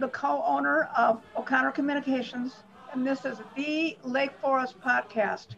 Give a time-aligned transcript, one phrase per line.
[0.00, 2.62] I'm the co-owner of O'Connor Communications,
[2.94, 5.48] and this is the Lake Forest Podcast.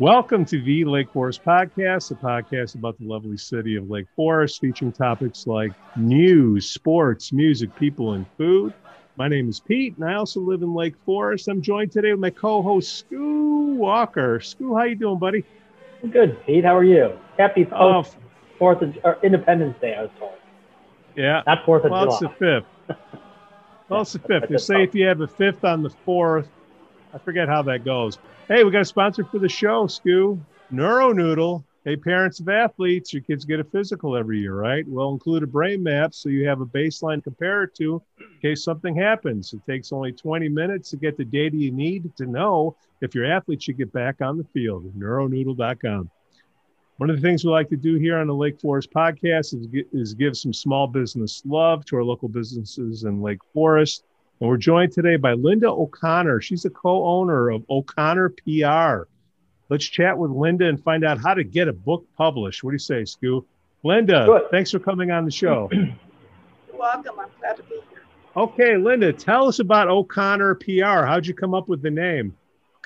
[0.00, 4.60] Welcome to the Lake Forest Podcast, a podcast about the lovely city of Lake Forest,
[4.60, 8.74] featuring topics like news, sports, music, people, and food.
[9.14, 11.46] My name is Pete, and I also live in Lake Forest.
[11.46, 14.40] I'm joined today with my co-host, Skoo Walker.
[14.40, 15.44] Skoo, how you doing, buddy?
[16.10, 16.64] Good, Pete.
[16.64, 17.16] How are you?
[17.38, 18.22] Happy post oh,
[18.58, 19.94] Fourth of or Independence Day.
[19.94, 20.32] I was told.
[21.14, 21.42] Yeah.
[21.46, 22.14] Not Fourth of well, July.
[22.14, 22.77] it's the fifth.
[23.88, 24.48] Well, it's the fifth.
[24.48, 26.48] They say if you have a fifth on the fourth,
[27.12, 28.18] I forget how that goes.
[28.48, 30.38] Hey, we got a sponsor for the show, Skoo.
[30.72, 31.64] NeuroNoodle.
[31.84, 34.86] Hey, parents of athletes, your kids get a physical every year, right?
[34.86, 38.26] We'll include a brain map so you have a baseline to compare it to in
[38.42, 39.54] case something happens.
[39.54, 43.24] It takes only 20 minutes to get the data you need to know if your
[43.24, 44.92] athlete should get back on the field.
[44.98, 46.10] NeuroNoodle.com.
[46.98, 49.68] One of the things we like to do here on the Lake Forest podcast is,
[49.92, 54.02] is give some small business love to our local businesses in Lake Forest.
[54.40, 56.40] And we're joined today by Lynda O'Connor.
[56.40, 59.08] She's a co owner of O'Connor PR.
[59.68, 62.64] Let's chat with Lynda and find out how to get a book published.
[62.64, 63.44] What do you say, Skoo?
[63.84, 64.50] Lynda, Good.
[64.50, 65.68] thanks for coming on the show.
[65.72, 65.94] You're
[66.72, 67.14] welcome.
[67.20, 68.02] I'm glad to be here.
[68.36, 71.06] Okay, Lynda, tell us about O'Connor PR.
[71.06, 72.36] How'd you come up with the name?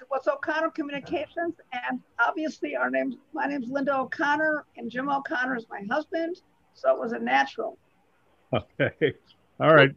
[0.09, 1.55] What's O'Connor Communications?
[1.89, 3.17] And obviously, our names.
[3.33, 6.41] My name's Lynda O'Connor, and Jim O'Connor is my husband.
[6.75, 7.79] So it was a natural.
[8.53, 9.15] Okay.
[9.61, 9.91] All right.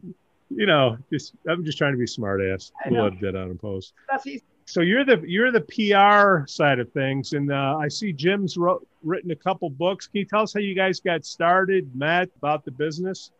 [0.48, 2.72] You know, just I'm just trying to be smart ass.
[2.84, 3.08] I We'll know.
[3.10, 3.94] let that on a post.
[4.08, 4.44] That's easy.
[4.64, 8.86] So you're the you're the PR side of things, and uh, I see Jim's wrote,
[9.02, 10.06] written a couple books.
[10.06, 13.30] Can you tell us how you guys got started, met about the business?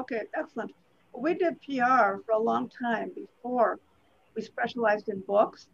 [0.00, 0.72] Okay, excellent.
[1.16, 3.78] We did PR for a long time before
[4.36, 5.68] we specialized in books.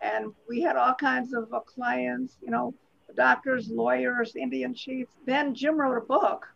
[0.00, 2.74] And we had all kinds of uh, clients, you know,
[3.16, 5.12] doctors, lawyers, Indian chiefs.
[5.26, 6.46] Then Jim wrote a book.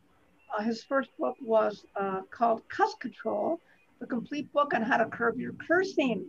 [0.57, 3.59] Uh, his first book was uh, called Cuss Control,
[4.01, 6.27] the complete book on how to curb your cursing.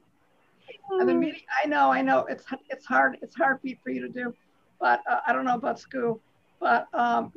[0.91, 4.09] And the media, I know, I know, it's it's hard, it's hard for you to
[4.09, 4.33] do,
[4.79, 6.19] but uh, I don't know about Skoo,
[6.59, 7.33] but um,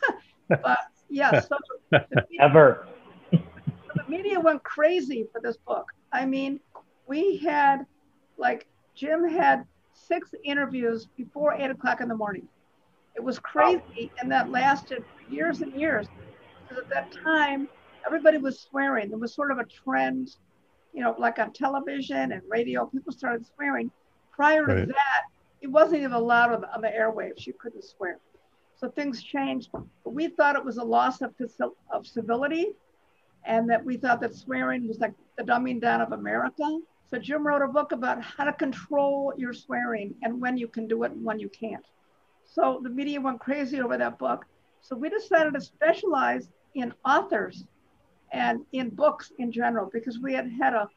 [0.48, 0.78] but
[1.10, 1.56] yeah, so
[1.90, 2.88] the media, Ever.
[3.30, 5.86] the media went crazy for this book.
[6.12, 6.60] I mean,
[7.06, 7.84] we had
[8.38, 12.46] like Jim had six interviews before eight o'clock in the morning.
[13.14, 16.06] It was crazy, and that lasted for years and years.
[16.62, 17.68] Because at that time,
[18.06, 19.10] everybody was swearing.
[19.10, 20.36] There was sort of a trend,
[20.94, 23.90] you know, like on television and radio, people started swearing.
[24.30, 25.22] Prior to that,
[25.60, 27.46] it wasn't even allowed on the, on the airwaves.
[27.46, 28.18] You couldn't swear.
[28.76, 29.68] So things changed.
[29.72, 31.34] But we thought it was a loss of,
[31.90, 32.72] of civility,
[33.44, 36.78] and that we thought that swearing was like the dumbing down of America.
[37.12, 40.88] So Jim wrote a book about how to control your swearing and when you can
[40.88, 41.84] do it and when you can't.
[42.46, 44.46] So the media went crazy over that book.
[44.80, 47.66] So we decided to specialize in authors
[48.32, 50.88] and in books in general because we had had a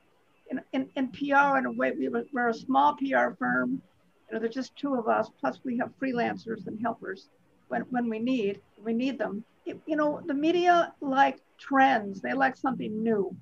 [0.50, 3.82] in, in, in PR in a way we were, we're a small PR firm.
[4.30, 5.30] You know, there's just two of us.
[5.42, 7.28] Plus we have freelancers and helpers
[7.68, 9.44] when, when we need we need them.
[9.66, 12.22] It- you know, the media like trends.
[12.22, 13.36] They like something new.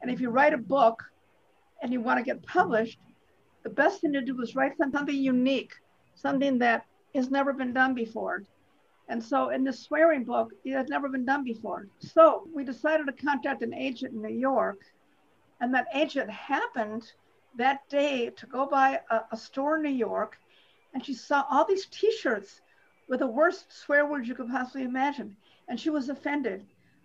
[0.00, 1.02] And if you write a book
[1.82, 2.98] and you want to get published,
[3.62, 5.72] the best thing to do is write something unique,
[6.14, 8.44] something that has never been done before.
[9.08, 11.88] And so in this swearing book, it had never been done before.
[11.98, 14.78] So we decided to contact an agent in New York.
[15.60, 17.12] And that agent happened
[17.56, 20.38] that day to go by a, a store in New York.
[20.94, 22.60] And she saw all these t shirts
[23.08, 25.36] with the worst swear words you could possibly imagine.
[25.68, 26.64] And she was offended.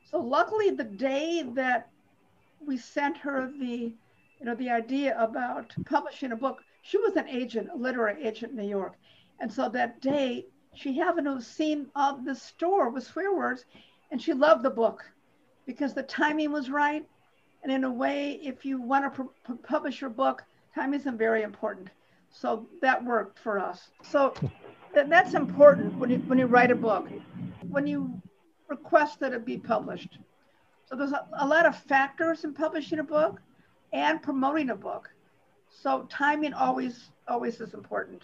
[0.09, 1.90] So luckily, the day that
[2.63, 3.94] we sent her the
[4.40, 6.62] you know, the idea about publishing a book.
[6.81, 8.96] She was an agent, a literary agent in New York.
[9.40, 13.66] And so that day, she happened to have seen uh, the store with swear words,
[14.12, 15.03] and she loved the book
[15.66, 17.06] because the timing was right.
[17.63, 20.44] And in a way, if you want to pu- pu- publish your book,
[20.75, 21.89] timing is very important.
[22.30, 23.89] So that worked for us.
[24.04, 24.33] So
[24.94, 27.07] that, that's important when you, when you write a book,
[27.69, 28.21] when you
[28.68, 30.19] request that it be published.
[30.86, 33.39] So there's a, a lot of factors in publishing a book
[33.95, 35.09] and promoting a book.
[35.69, 38.21] So timing always always is important.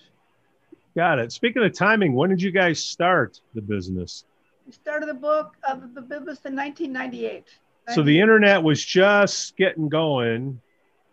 [0.96, 1.32] Got it.
[1.32, 4.26] Speaking of timing, when did you guys start the business?
[4.66, 7.46] We started the book uh, of the business in 1998.
[7.90, 10.62] So the internet was just getting going,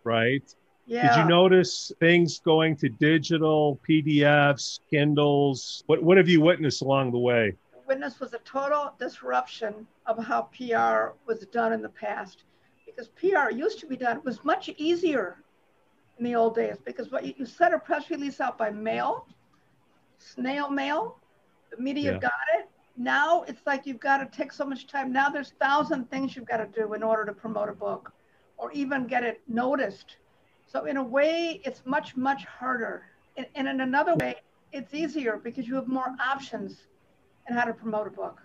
[0.05, 0.43] right?
[0.87, 1.17] yeah.
[1.17, 5.85] Did you notice things going to digital, PDFs, Kindles?
[5.87, 7.55] What what have you witnessed along the way?
[7.87, 12.43] Witness was a total disruption of how PR was done in the past,
[12.99, 15.45] because PR used to be done it was much easier
[16.19, 19.29] in the old days because what you, you sent a press release out by mail,
[20.19, 21.17] snail mail,
[21.71, 22.19] the media Yeah.
[22.19, 25.13] got it, now it's like you've got to take so much time.
[25.13, 28.13] Now there's thousand things you've got to do in order to promote a book
[28.57, 30.17] or even get it noticed.
[30.67, 33.05] So in a way, it's much, much harder.
[33.37, 34.35] And, and in another way,
[34.73, 36.89] it's easier because you have more options
[37.49, 38.43] in how to promote a book.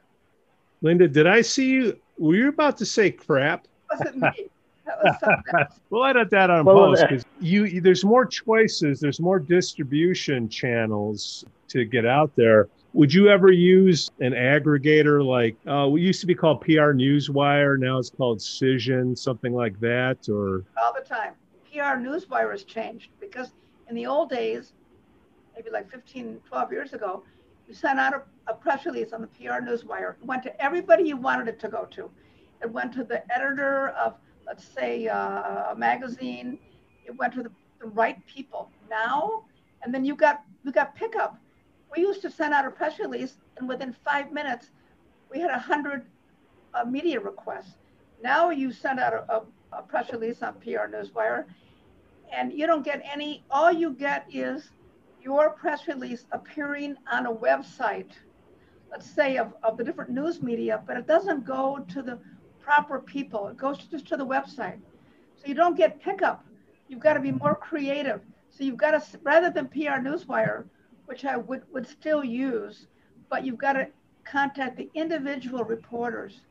[0.83, 2.00] Lynda, did I see you?
[2.19, 3.67] Were you about to say crap?
[4.00, 4.50] Wasn't me.
[4.86, 10.50] That was we'll edit that on post because you there's more choices, there's more distribution
[10.50, 12.68] channels to get out there.
[12.94, 17.80] Would you ever use an aggregator like uh, we used to be called PR Newswire,
[17.80, 21.34] now it's called Cision, something like that, or all the time.
[21.72, 23.51] PR Newswire has changed because
[23.89, 24.74] in the old days,
[25.56, 27.24] maybe like 15, 12 years ago,
[27.68, 30.16] you sent out a, a press release on the PR Newswire.
[30.22, 32.12] It went to everybody you wanted it to go to.
[32.63, 34.15] It went to the editor of,
[34.45, 36.57] let's say, uh, a magazine.
[37.06, 38.69] It went to the, the right people.
[38.89, 39.44] Now,
[39.83, 41.38] and then you got you got pickup
[41.95, 44.69] we used to send out a press release, and within five minutes,
[45.31, 46.06] we had a hundred
[46.74, 47.77] uh, media requests.
[48.24, 49.44] Now you send out a, a,
[49.74, 51.45] a press release on PR Newswire,
[52.36, 53.44] and you don't get any.
[53.51, 54.71] All you get is
[55.21, 58.12] your press release appearing on a website,
[58.92, 62.19] let's say of, of the different news media, but it doesn't go to the
[62.63, 63.48] proper people.
[63.50, 64.80] It goes just to the website.
[65.36, 66.45] So you don't get pickup.
[66.88, 68.21] You've got to be more creative.
[68.50, 70.65] So you've got to, rather than PR Newswire,
[71.06, 72.88] which I would, would still use,
[73.30, 73.88] but you've got to
[74.24, 76.42] contact the individual reporters,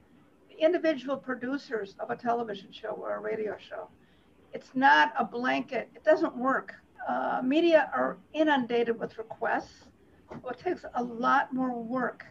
[0.49, 3.89] the individual producers of a television show or a radio show.
[4.53, 6.75] It's not a blanket, it doesn't work.
[7.09, 9.85] Uh, media are inundated with requests.
[10.43, 12.27] Well, it takes a lot more work.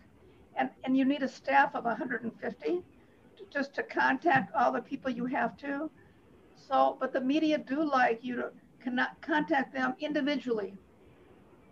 [0.56, 2.84] And, and you need a staff of 150 to,
[3.52, 5.90] just to contact all the people you have to.
[6.56, 8.52] So, but the media do like you to
[8.82, 10.74] cannot contact them individually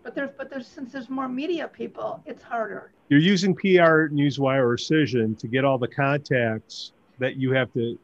[0.03, 2.91] but there's but there's since there's more media people, it's harder.
[3.09, 7.97] You're using PR Newswire or Cision to get all the contacts that you have to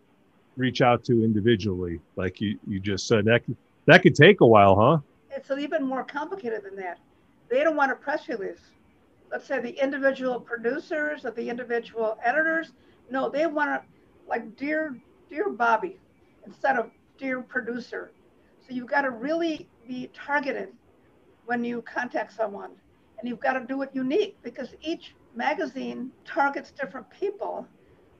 [0.58, 3.26] reach out to individually, like you, you just said.
[3.26, 4.98] That could, that could take a while, huh?
[5.32, 7.00] It's even more complicated than that.
[7.50, 8.60] They don't want a press release.
[9.32, 12.72] Let's say the individual producers or the individual editors.
[13.10, 13.88] No, they want to
[14.28, 15.00] like dear
[15.30, 16.00] dear Bobby
[16.46, 18.12] instead of dear producer.
[18.68, 20.70] So you've got to really be targeted
[21.46, 22.72] when you contact someone.
[23.20, 27.66] And you've got to do it unique because each magazine targets different people.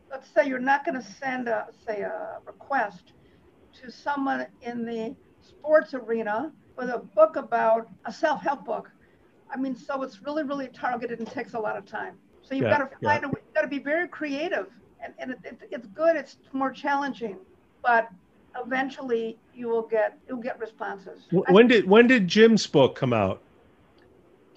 [0.10, 3.14] Let's say you're not going to send a say a request
[3.82, 8.90] to someone in the sports arena with a book about a self-help book.
[9.54, 12.18] I mean, so it's really, really targeted and takes a lot of time.
[12.48, 13.30] So you've yeah, got to find yeah.
[13.30, 14.68] a, you've got to be very creative,
[15.04, 16.16] and, and it, it, it's good.
[16.16, 17.38] It's more challenging,
[17.82, 18.10] but
[18.64, 21.24] eventually you will get you'll get responses.
[21.32, 23.42] When did when did Jim's book come out?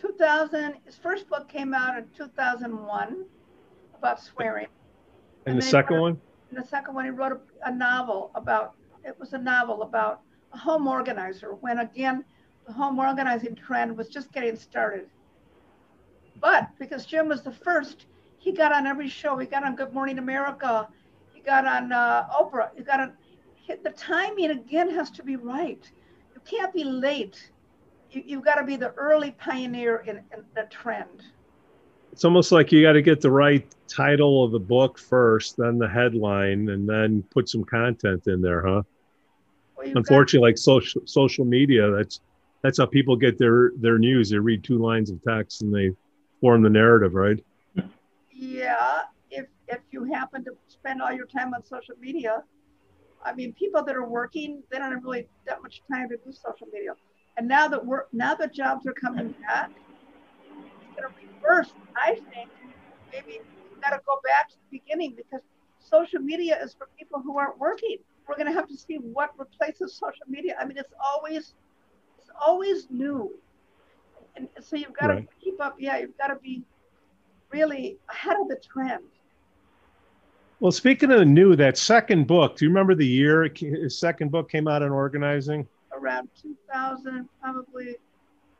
[0.00, 0.74] 2000.
[0.84, 3.24] His first book came out in 2001
[3.96, 4.66] about swearing.
[5.46, 6.20] And, and the second wrote, one?
[6.50, 8.74] And the second one, he wrote a, a novel about.
[9.04, 10.20] It was a novel about
[10.52, 12.24] a home organizer when again
[12.66, 15.08] the home organizing trend was just getting started.
[16.40, 18.06] But because Jim was the first,
[18.38, 19.36] he got on every show.
[19.38, 20.88] He got on Good Morning America.
[21.32, 22.70] He got on uh, Oprah.
[22.76, 23.12] He got on
[23.84, 25.90] the timing again has to be right.
[26.34, 27.50] You can't be late.
[28.10, 31.24] You, have got to be the early pioneer in, in the trend.
[32.12, 35.78] It's almost like you got to get the right title of the book first, then
[35.78, 38.82] the headline, and then put some content in there, huh?
[39.76, 42.20] Well, Unfortunately, got- like social social media, that's
[42.62, 44.30] that's how people get their their news.
[44.30, 45.92] They read two lines of text and they
[46.40, 47.42] form the narrative, right?
[48.32, 52.42] Yeah, if if you happen to spend all your time on social media,
[53.24, 56.32] I mean, people that are working, they don't have really that much time to do
[56.32, 56.92] social media.
[57.36, 59.70] And now that we're now that jobs are coming back,
[60.82, 61.72] it's going to reverse.
[61.96, 62.50] I think
[63.12, 63.40] maybe
[63.70, 65.42] we've got to go back to the beginning because
[65.80, 67.96] social media is for people who aren't working.
[68.28, 70.56] We're going to have to see what replaces social media.
[70.60, 71.54] I mean, it's always
[72.18, 73.34] it's always new,
[74.38, 75.28] and so you've got right.
[75.28, 75.76] to keep up.
[75.78, 76.62] Yeah, you've got to be
[77.50, 79.04] really ahead of the trend.
[80.60, 84.30] Well, speaking of the new, that second book, do you remember the year his second
[84.30, 85.66] book came out in organizing?
[85.92, 87.96] Around 2000, probably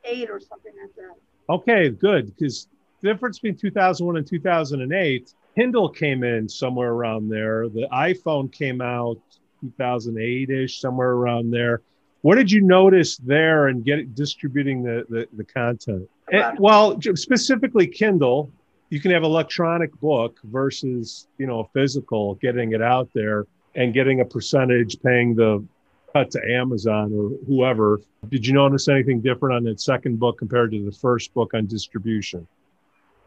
[0.05, 1.15] eight or something like that.
[1.49, 2.27] Okay, good.
[2.27, 2.67] Because
[3.01, 7.67] the difference between 2001 and 2008, Kindle came in somewhere around there.
[7.67, 9.19] The iPhone came out
[9.61, 11.81] 2008 ish, somewhere around there.
[12.21, 16.09] What did you notice there and get distributing the, the, the content?
[16.31, 18.51] And, well, specifically Kindle,
[18.89, 23.45] you can have electronic book versus you know a physical getting it out there
[23.75, 25.63] and getting a percentage paying the
[26.11, 27.99] cut to amazon or whoever
[28.29, 31.67] did you notice anything different on that second book compared to the first book on
[31.67, 32.47] distribution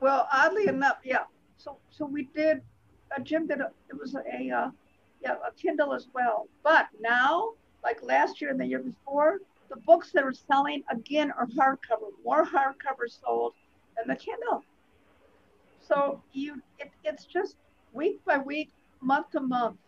[0.01, 1.25] Well, oddly enough, yeah.
[1.59, 2.61] So so we did.
[3.17, 3.61] Uh, Jim did.
[3.61, 4.71] A, it was a, a uh,
[5.23, 6.49] yeah a Kindle as well.
[6.65, 7.12] But now,
[8.13, 9.39] last year and the year before,
[9.71, 12.09] the books that are selling again are hardcover.
[12.25, 13.55] More hardcover sold
[13.97, 14.63] than the Kindle.
[15.89, 17.57] So you, it, it's just
[17.93, 19.79] week by week, month to month,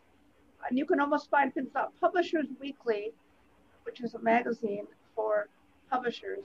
[0.68, 1.92] and you can almost find things out.
[2.00, 3.12] Publishers Weekly,
[3.84, 5.48] which is a magazine for
[5.90, 6.40] publishers,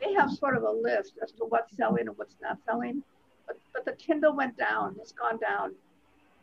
[0.00, 3.02] they have sort of a list as to what's selling and what's not selling.
[3.46, 5.74] But, but the Kindle went down, it's gone down.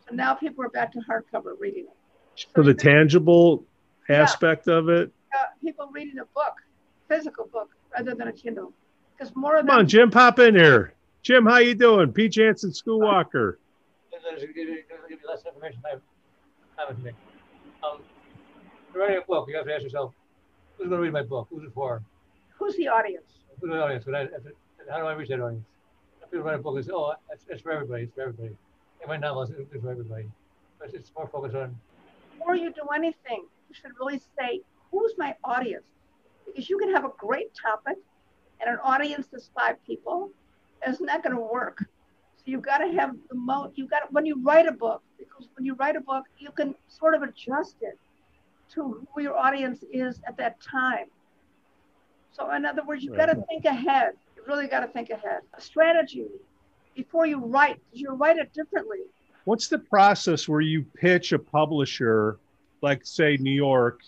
[0.07, 1.97] So now people are back to hardcover reading it.
[2.35, 3.65] So, so the tangible
[4.09, 5.11] aspect yeah, of it?
[5.33, 6.55] Uh, people reading a book,
[7.07, 8.73] physical book, rather than a Kindle.
[9.17, 10.93] Because more of Come them, on, Jim, pop in here.
[11.21, 12.11] Jim, how you doing?
[12.11, 13.59] Pete Jansons, Skoo Walker.
[14.39, 14.83] Give you
[15.27, 15.97] less information I
[16.75, 17.15] haven't
[17.83, 17.99] Um,
[18.93, 20.13] writing a book, you have to ask yourself,
[20.77, 21.47] who's going to read my book?
[21.49, 22.01] Who's it for?
[22.57, 23.25] Who's the audience?
[23.59, 24.05] Who's the audience?
[24.07, 24.27] I,
[24.91, 25.65] how do I reach that audience?
[26.21, 28.03] If people write a book, they say, oh, it's, it's for everybody.
[28.03, 28.55] It's for everybody.
[29.01, 30.29] In my novels, it's for everybody.
[30.79, 31.75] But it's more focused on.
[32.37, 34.61] Before you do anything, you should really say,
[34.91, 35.85] who's my audience?
[36.45, 37.97] Because you can have a great topic
[38.61, 40.29] and an audience that's five people,
[40.83, 41.79] and it's not going to work.
[41.79, 43.71] So you've got to have the mo.
[43.75, 46.51] you've got to, when you write a book, because when you write a book, you
[46.51, 47.97] can sort of adjust it
[48.73, 51.05] to who your audience is at that time.
[52.31, 53.27] So in other words, you've right.
[53.27, 54.13] got to think ahead.
[54.35, 55.41] You really got to think ahead.
[55.55, 56.27] A strategy
[56.95, 58.99] before you write, because you write it differently.
[59.45, 62.37] What's the process where you pitch a publisher,
[62.83, 64.01] like say New York,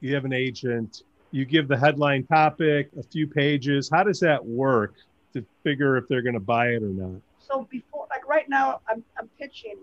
[0.00, 1.02] you have an agent,
[1.32, 3.90] you give the headline topic, a few pages.
[3.90, 4.94] How does that work
[5.34, 7.20] to figure if they're going to buy it or not?
[7.40, 9.76] So before, like right now, I'm, I'm pitching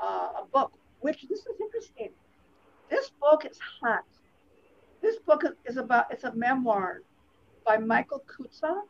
[0.00, 2.10] uh, a book, which this is interesting.
[2.88, 4.04] This book is hot.
[5.02, 7.02] This book is about, it's a memoir
[7.64, 8.82] by Michael Kutza.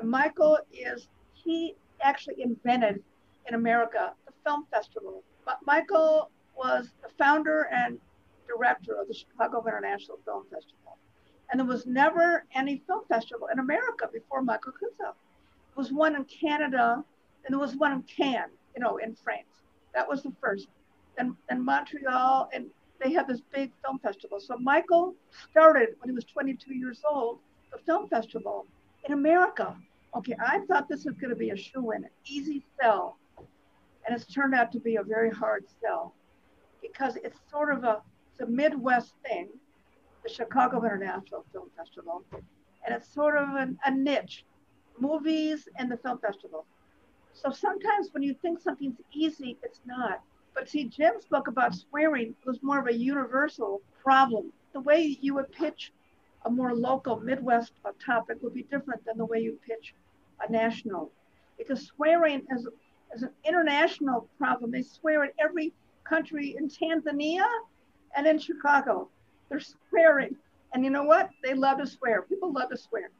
[0.00, 3.02] And Michael is, he actually invented
[3.46, 5.22] in America the film festival.
[5.44, 7.98] But Michael was the founder and
[8.48, 10.98] director of the Chicago International Film Festival.
[11.50, 15.12] And there was never any film festival in America before Michael Kutza.
[15.12, 17.04] There was one in Canada
[17.44, 19.46] and there was one in Cannes, you know, in France.
[19.94, 20.68] That was the first.
[21.16, 22.66] And, and Montreal, and
[23.02, 24.40] they had this big film festival.
[24.40, 25.14] So Michael
[25.50, 27.38] started when he was 22 years old,
[27.72, 28.66] the film festival
[29.04, 29.76] in America.
[30.16, 33.18] Okay, I thought this was going to be a shoe in, an easy sell.
[34.06, 36.14] And it's turned out to be a very hard sell
[36.82, 39.48] because it's sort of a, it's a Midwest thing,
[40.22, 42.22] the Chicago International Film Festival.
[42.32, 44.44] And it's sort of an, a niche,
[45.00, 46.64] movies and the film festival.
[47.32, 50.20] So sometimes when you think something's easy, it's not.
[50.54, 54.52] But see, Jim spoke about swearing was more of a universal problem.
[54.72, 55.92] The way you would pitch
[56.44, 57.72] a more local Midwest
[58.04, 59.94] topic would be different than the way you pitch
[60.46, 61.10] a national.
[61.56, 62.66] Because swearing is,
[63.14, 64.70] is an international problem.
[64.70, 65.72] They swear in every
[66.08, 67.44] country in Tanzania
[68.16, 69.08] and in Chicago.
[69.48, 70.36] They're swearing.
[70.72, 71.30] And you know what?
[71.42, 72.22] They love to swear.
[72.22, 73.10] People love to swear.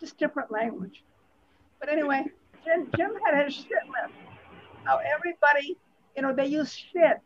[0.00, 1.02] Just different language.
[1.80, 2.24] But anyway,
[2.64, 4.14] Jim, Jim had his shit list.
[4.84, 5.76] How everybody,
[6.16, 7.20] you know, they use shit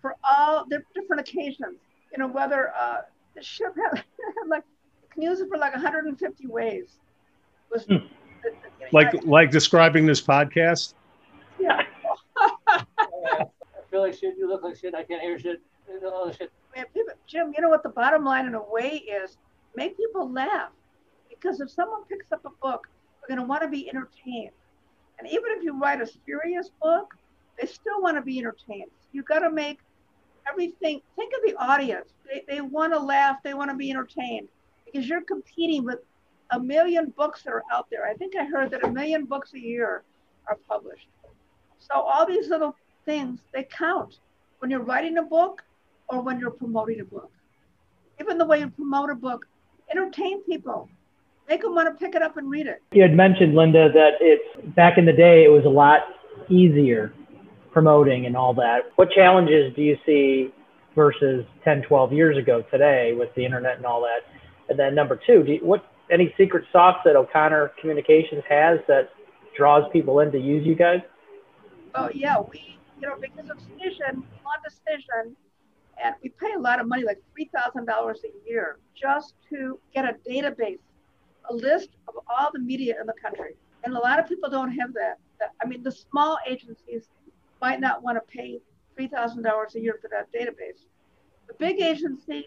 [0.00, 1.78] for all the different occasions.
[2.12, 3.02] You know, whether uh,
[3.34, 4.04] the ship had,
[4.48, 4.64] like
[5.12, 6.98] can use it for like 150 ways.
[7.70, 7.94] Was hmm.
[7.94, 8.00] the,
[8.42, 8.52] the,
[8.92, 10.94] like like describing this podcast?
[13.92, 14.34] Feel like shit.
[14.38, 14.94] You look like shit.
[14.94, 15.60] I can't hear shit.
[16.04, 16.50] All the shit.
[16.74, 19.36] Man, people, Jim, you know what the bottom line in a way is?
[19.76, 20.70] Make people laugh.
[21.28, 22.88] Because if someone picks up a book,
[23.20, 24.52] they're going to want to be entertained.
[25.18, 27.14] And even if you write a serious book,
[27.60, 28.90] they still want to be entertained.
[29.12, 29.80] You've got to make
[30.48, 32.08] everything, think of the audience.
[32.26, 34.48] They, they want to laugh, they want to be entertained
[34.86, 35.98] because you're competing with
[36.50, 38.06] a million books that are out there.
[38.06, 40.02] I think I heard that a million books a year
[40.46, 41.08] are published.
[41.78, 44.18] So all these little things, they count
[44.58, 45.62] when you're writing a book
[46.08, 47.30] or when you're promoting a book.
[48.20, 49.46] Even the way you promote a book,
[49.90, 50.88] entertain people
[51.48, 52.82] make them want to pick it up and read it.
[52.92, 56.00] You had mentioned, Lynda, that it's back in the day, it was a lot
[56.48, 57.12] easier
[57.72, 58.92] promoting and all that.
[58.96, 60.52] What challenges do you see
[60.94, 64.20] versus 10, 12 years ago today with the internet and all that?
[64.68, 69.10] And then number two, do you, what any secret sauce that O'Connor Communications has that
[69.56, 71.00] draws people in to use you guys?
[71.94, 75.34] Oh yeah, we you know because of Cision, on Cision,
[76.02, 79.78] and we pay a lot of money, like three thousand dollars a year, just to
[79.92, 80.78] get a database
[81.50, 83.54] a list of all the media in the country.
[83.84, 85.18] And a lot of people don't have that.
[85.60, 87.08] I mean, the small agencies
[87.60, 88.60] might not want to pay
[88.98, 90.86] $3,000 a year for that database.
[91.48, 92.44] The big agencies,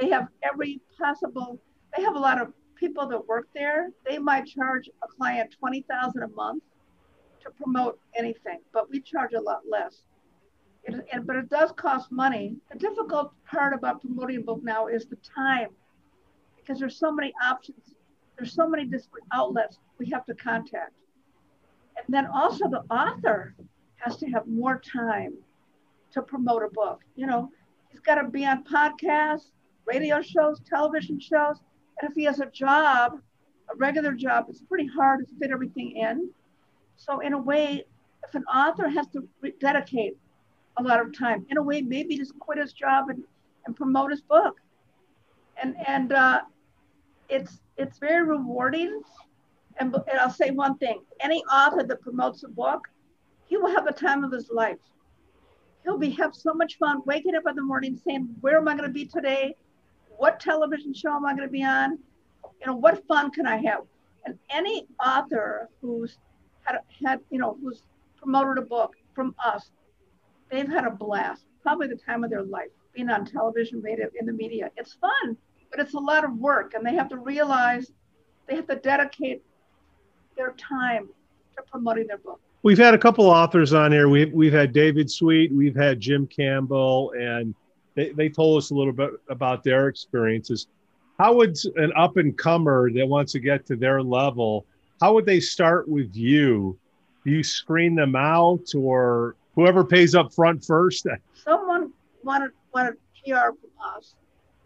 [0.00, 1.60] they have every possible,
[1.96, 3.90] they have a lot of people that work there.
[4.04, 6.62] They might charge a client 20000 a month
[7.48, 10.02] to promote anything, but we charge a lot less.
[10.84, 12.56] It, and, but it does cost money.
[12.72, 15.68] The difficult part about promoting a book now is the time,
[16.56, 17.94] because there's so many options.
[18.36, 20.92] There's so many different outlets we have to contact.
[21.96, 23.54] And then also the author
[23.96, 25.34] has to have more time
[26.12, 27.00] to promote a book.
[27.16, 27.50] You know,
[27.90, 29.50] he's got to be on podcasts,
[29.86, 31.56] radio shows, television shows.
[32.00, 33.20] And if he has a job,
[33.70, 36.30] a regular job, it's pretty hard to fit everything in.
[36.98, 37.84] So, in a way,
[38.24, 39.26] if an author has to
[39.60, 40.16] dedicate
[40.76, 43.22] a lot of time, in a way, maybe just quit his job and,
[43.64, 44.56] and promote his book.
[45.62, 46.40] And, and uh,
[47.28, 49.00] it's, it's very rewarding.
[49.78, 52.88] And, and I'll say one thing any author that promotes a book,
[53.46, 54.78] he will have the time of his life.
[55.84, 58.72] He'll be have so much fun waking up in the morning saying, Where am I
[58.72, 59.54] going to be today?
[60.16, 61.98] What television show am I going to be on?
[62.60, 63.82] You know, what fun can I have?
[64.24, 66.18] And any author who's
[66.68, 67.82] had, had you know, who's
[68.16, 69.70] promoted a book from us,
[70.50, 74.26] they've had a blast, probably the time of their life, being on television, radio, in
[74.26, 74.70] the media.
[74.76, 75.36] It's fun,
[75.70, 77.92] but it's a lot of work, and they have to realize
[78.46, 79.42] they have to dedicate
[80.36, 81.08] their time
[81.56, 82.40] to promoting their book.
[82.62, 84.08] We've had a couple authors on here.
[84.08, 87.54] We've we've had David Sweet, we've had Jim Campbell, and
[87.94, 90.66] they, they told us a little bit about their experiences.
[91.18, 94.66] How would an up and comer that wants to get to their level,
[95.00, 96.78] how would they start with you?
[97.24, 101.06] Do you screen them out or whoever pays up front first?
[101.34, 104.14] Someone wanted wanted PR from us.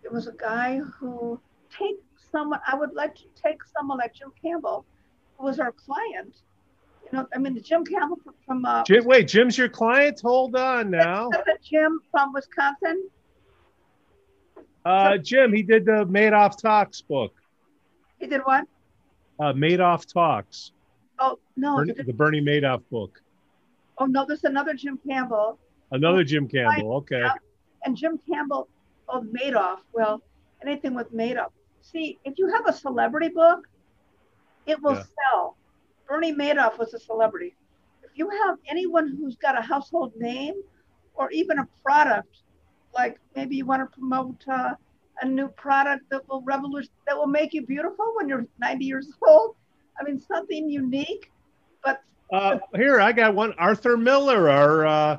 [0.02, 1.96] It was a guy who take
[2.30, 2.60] someone.
[2.66, 4.84] I would like to take someone like Jim Campbell,
[5.38, 6.36] who was our client.
[7.04, 10.20] You know, I mean, the Jim Campbell from, from uh, Jim, wait, Jim's your client?
[10.20, 11.30] Hold on now.
[11.62, 13.08] Jim from Wisconsin.
[14.84, 17.34] Uh, Jim, he did the Madoff Talks book.
[18.18, 18.66] He did what?
[19.42, 20.70] Uh, Madoff Talks.
[21.18, 23.20] Oh no, Bernie, the Bernie Madoff book.
[23.98, 25.58] Oh no, there's another Jim Campbell.
[25.90, 26.92] Another Jim Campbell.
[26.98, 27.24] Okay.
[27.84, 28.68] And Jim Campbell
[29.08, 29.78] of Madoff.
[29.92, 30.22] Well,
[30.64, 31.50] anything with Madoff.
[31.80, 33.66] See, if you have a celebrity book,
[34.66, 35.02] it will Yeah.
[35.32, 35.56] sell.
[36.08, 37.56] Bernie Madoff was a celebrity.
[38.04, 40.54] If you have anyone who's got a household name
[41.14, 42.42] or even a product,
[42.94, 44.76] like maybe you want to promote uh,
[45.22, 49.10] a new product that will revolution that will make you beautiful when you're 90 years
[49.26, 49.56] old.
[49.98, 51.30] I mean, something unique.
[51.84, 53.54] But Uh, here, I got one.
[53.58, 55.18] Arthur Miller, our uh,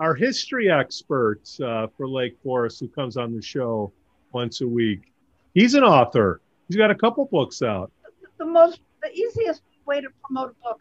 [0.00, 3.92] our history expert uh, for Lake Forest, who comes on the show
[4.32, 5.12] once a week.
[5.54, 6.40] He's an author.
[6.68, 7.90] He's got a couple books out.
[8.38, 10.80] the most the easiest way to promote a book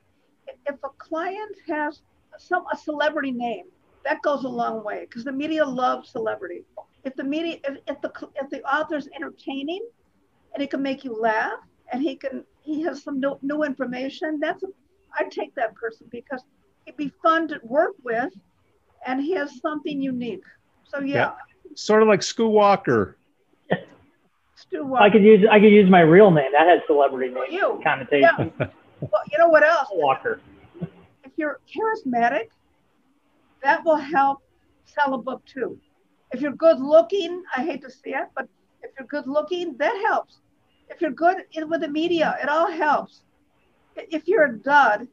[0.68, 2.02] if a client has
[2.38, 3.66] some a celebrity name
[4.04, 6.64] that goes a long way because the media loves celebrity
[7.04, 9.84] if the media if, if the if the author's entertaining
[10.54, 11.60] and he can make you laugh
[11.92, 14.68] and he can he has some new, new information that's a,
[15.20, 16.44] i'd take that person because
[16.86, 18.34] it'd be fun to work with
[19.06, 20.44] and he has something unique
[20.92, 21.32] so yeah, Yeah.
[21.76, 23.18] Sort of like Skoo Walker.
[24.56, 25.04] Stu, Walker.
[25.04, 26.52] I could use I could use my real name.
[26.52, 28.52] That has celebrity oh, name you connotation.
[28.60, 30.42] well, you know what else Walker.
[30.82, 32.50] if you're charismatic,
[33.64, 34.40] that will help
[34.86, 35.78] sell a book too.
[36.32, 38.48] If you're good looking, I hate to say it, but
[38.82, 40.40] if you're good looking, that helps.
[40.90, 43.24] If you're good in, with the media, it all helps.
[43.96, 45.08] If you're a dud,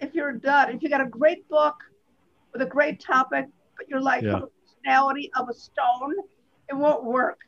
[0.00, 1.74] if you're a dud, if you got a great book
[2.52, 3.46] with a great topic,
[3.76, 4.40] but you're like Yeah.
[4.40, 6.14] the personality of a stone,
[6.68, 7.38] it won't work.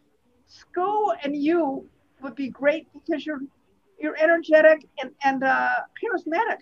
[0.49, 1.89] Skoo and you
[2.23, 3.41] would be great because you're
[3.99, 5.71] you're energetic and, and uh,
[6.03, 6.59] charismatic.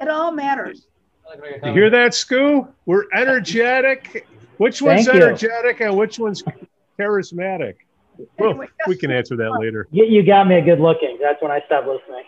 [0.00, 0.88] It all matters.
[1.28, 2.68] I like to make a You hear that, Skoo?
[2.86, 4.26] We're energetic.
[4.56, 5.24] Which one's Thank you.
[5.24, 6.42] energetic and which one's
[6.98, 7.74] charismatic?
[8.38, 9.86] Well, we can answer that later.
[9.90, 11.18] You, you got me a good looking.
[11.20, 12.24] That's when I stopped listening.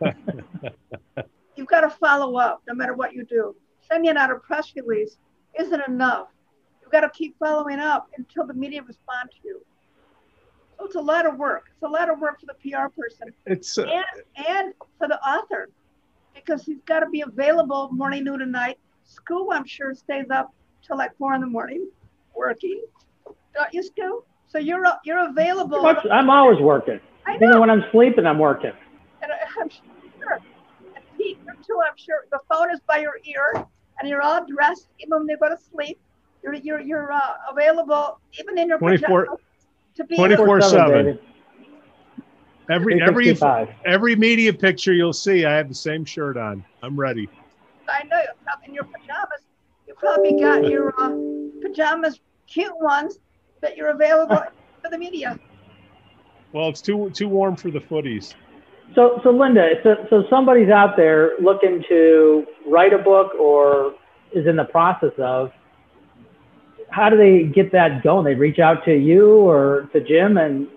[1.56, 3.54] You've got to follow up no matter what you do.
[3.90, 5.16] Sending out a press release
[5.58, 6.28] isn't enough.
[6.80, 9.60] You've got to keep following up until the media respond to you.
[10.78, 11.64] So it's a lot of work.
[11.74, 15.20] It's a lot of work for the PR person It's uh, and, and for the
[15.20, 15.68] author
[16.34, 18.78] because he's got to be available morning, noon, and night.
[19.04, 20.50] Skoo, I'm sure, stays up
[20.86, 21.88] till like four in the morning
[22.34, 22.82] working.
[23.54, 24.22] Don't you, Skoo?
[24.46, 25.82] So you're you're available.
[25.82, 27.00] Much- I'm always working.
[27.26, 28.72] I Even when I'm sleeping, I'm working.
[29.22, 30.40] And I- I'm sure.
[30.94, 32.26] And Pete, you too, I'm sure.
[32.30, 33.66] The phone is by your ear,
[34.00, 35.98] and you're all dressed, even when you go to sleep.
[36.42, 39.40] You're you're you're uh, available, even in your 24 pajamas,
[39.96, 41.18] to be 24 7.
[42.78, 43.02] Baby.
[43.02, 46.64] every every every media picture you'll see, I have the same shirt on.
[46.82, 47.28] I'm ready.
[47.88, 49.42] I know you're probably in your pajamas.
[49.86, 51.16] You probably got your uh,
[51.60, 53.18] pajamas, cute ones,
[53.60, 54.42] that you're available
[54.82, 55.38] for the media.
[56.52, 58.34] Well, it's too too warm for the footies.
[58.94, 63.94] So, so Lynda, so, so somebody's out there looking to write a book or
[64.34, 65.52] is in the process of.
[66.90, 68.26] How do they get that going?
[68.26, 70.68] They reach out to you or to Jim and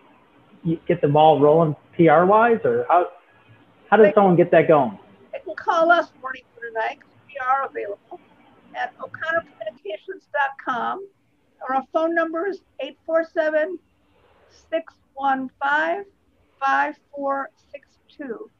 [0.87, 3.07] get the ball rolling PR wise, or how
[3.89, 4.99] how does someone get that going?
[5.31, 6.99] They can call us morning or night.
[7.27, 8.19] We are available
[8.75, 11.07] at o'connorcommunications.com.
[11.69, 13.79] Our phone number is 847
[14.69, 16.05] 615
[16.59, 18.51] 5462.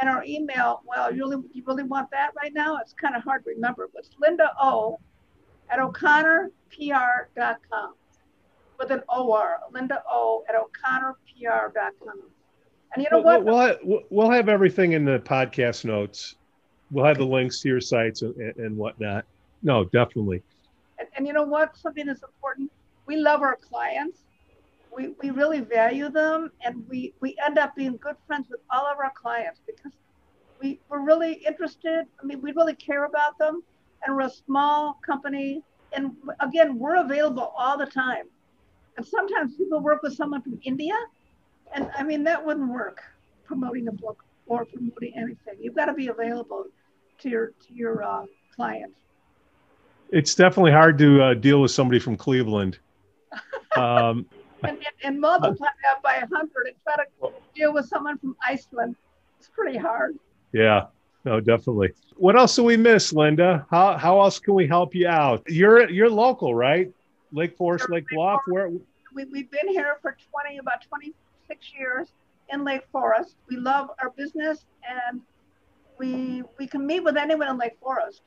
[0.00, 2.78] And our email, well, you really, you really want that right now?
[2.78, 4.98] It's kind of hard to remember, but it's Lynda O
[5.70, 7.94] at o'connorpr.com
[8.78, 12.22] with an OR, Lynda O at o'connorpr.com.
[12.94, 13.44] And you know what?
[13.44, 16.36] We'll, we'll, we'll have everything in the podcast notes.
[16.90, 19.24] We'll have the links to your sites and, and whatnot.
[19.62, 20.42] No, definitely.
[20.98, 21.76] And, and you know what?
[21.76, 22.70] Something that's important.
[23.06, 24.20] We love our clients.
[24.96, 28.86] We, we really value them and we, we end up being good friends with all
[28.86, 29.90] of our clients because
[30.62, 32.06] we, we're really interested.
[32.22, 33.62] I mean, we really care about them
[34.06, 35.62] and we're a small company.
[35.92, 38.26] And again, we're available all the time.
[38.96, 40.94] And sometimes people work with someone from India
[41.74, 43.02] and I mean, that wouldn't work
[43.44, 45.54] promoting a book or promoting anything.
[45.60, 46.66] You've got to be available
[47.18, 48.94] to your, to your uh, client.
[50.10, 52.78] It's definitely hard to uh, deal with somebody from Cleveland.
[53.76, 54.24] Um,
[54.62, 58.36] and, and, and, multiply that by a hundred and try to deal with someone from
[58.46, 58.94] Iceland.
[59.40, 60.16] It's pretty hard.
[60.52, 60.86] Yeah,
[61.24, 61.90] no, definitely.
[62.14, 63.66] What else do we miss, Lynda?
[63.68, 65.42] How how else can we help you out?
[65.48, 66.88] You're you're local, right?
[67.32, 68.42] Lake Forest, Lake Bluff.
[68.46, 70.82] Where we, we've been here for 20 about
[71.46, 72.08] 26 years
[72.50, 73.36] in Lake Forest.
[73.48, 75.20] We love our business and
[75.98, 78.22] we we can meet with anyone in Lake Forest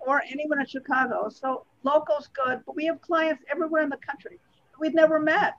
[0.00, 1.28] or anyone in Chicago.
[1.28, 4.38] So local's good, but we have clients everywhere in the country
[4.78, 5.54] we've never met.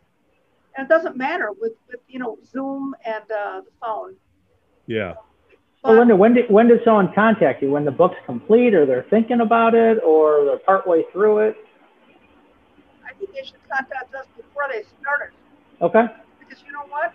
[0.75, 4.15] And it doesn't matter with, with you know, Zoom and uh, the phone.
[4.85, 5.15] Yeah.
[5.81, 7.71] But, well, Lynda, when did, when does someone contact you?
[7.71, 11.57] When the book's complete or they're thinking about it or they're partway through it?
[13.03, 15.83] I think they should contact us before they start it.
[15.83, 16.05] Okay.
[16.57, 17.13] Because you know what?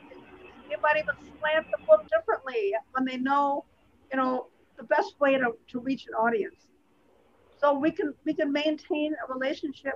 [0.69, 3.65] They might even slant the book differently when they know,
[4.11, 6.67] you know, the best way to, to reach an audience.
[7.61, 9.95] So we can we can maintain a relationship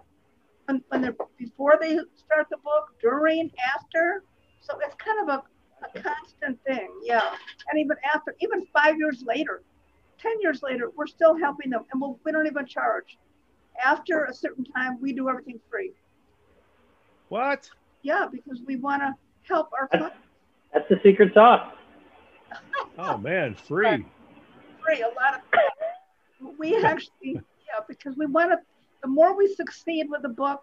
[0.67, 4.23] when, when they're before they start the book, during, after.
[4.61, 5.43] So it's kind of a,
[5.87, 7.35] a constant thing, yeah.
[7.71, 9.63] And even after, even five years later,
[10.19, 13.17] ten years later, we're still helping them, and we'll, we don't even charge.
[13.85, 15.93] After a certain time, we do everything free.
[17.29, 17.71] What?
[18.03, 19.15] Yeah, because we want to
[19.49, 20.17] help our clients.
[20.73, 21.73] That's the secret sauce.
[22.99, 24.05] oh man, free.
[24.85, 26.59] Free, a lot of.
[26.59, 28.59] We actually, yeah, because we want to
[29.03, 30.61] the more we succeed with the book,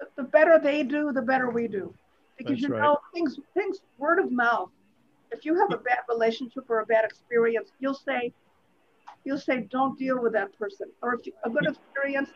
[0.00, 1.94] the, the better they do, the better we do.
[2.38, 4.70] Because That's you know things things word of mouth.
[5.30, 8.32] If you have a bad relationship or a bad experience, you'll say
[9.24, 10.88] you'll say don't deal with that person.
[11.02, 12.30] Or if you, a good experience,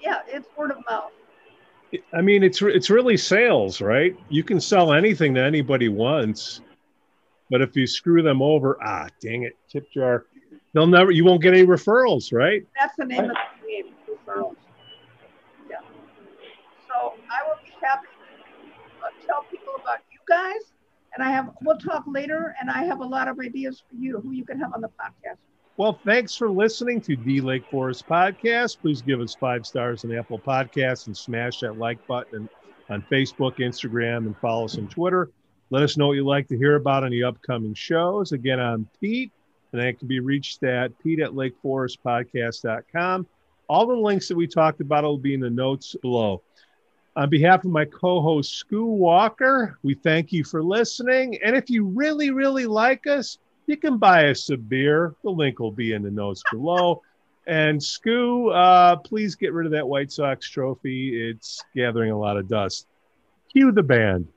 [0.00, 1.12] yeah, it's word of mouth.
[2.12, 4.16] I mean, it's it's really sales, right?
[4.28, 6.62] You can sell anything to anybody once,
[7.50, 10.24] but if you screw them over, ah, dang it, tip jar,
[10.72, 11.10] they'll never.
[11.10, 12.66] You won't get any referrals, right?
[12.80, 14.56] That's the name of the game, referrals.
[15.68, 15.76] Yeah.
[16.88, 20.72] So I will be happy to tell people about you guys.
[21.14, 24.18] And I have, we'll talk later, and I have a lot of ideas for you
[24.20, 25.36] who you can have on the podcast.
[25.78, 28.80] Well, thanks for listening to the Lake Forest Podcast.
[28.80, 32.46] Please give us five stars on Apple Podcasts and smash that like button
[32.90, 35.30] on Facebook, Instagram, and follow us on Twitter.
[35.70, 38.32] Let us know what you'd like to hear about on the upcoming shows.
[38.32, 39.32] Again, I'm Pete,
[39.72, 43.26] and I can be reached at pete at lakeforestpodcast.com.
[43.66, 46.42] All the links that we talked about will be in the notes below.
[47.16, 51.38] On behalf of my co host, Skoo Walker, we thank you for listening.
[51.42, 55.14] And if you really, really like us, you can buy us a beer.
[55.22, 57.02] The link will be in the notes below.
[57.46, 61.30] And Skoo, uh, please get rid of that White Sox trophy.
[61.30, 62.86] It's gathering a lot of dust.
[63.50, 64.28] Cue the band.